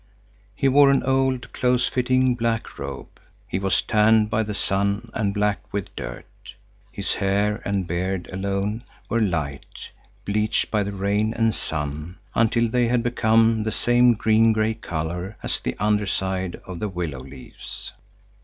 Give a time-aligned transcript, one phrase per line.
[0.55, 3.19] He wore an old, close fitting, black robe.
[3.47, 6.55] He was tanned by the sun and black with dirt.
[6.91, 9.91] His hair and beard alone were light,
[10.25, 15.37] bleached by the rain and sun, until they had become the same green gray color
[15.43, 17.93] as the under side of the willow leaves.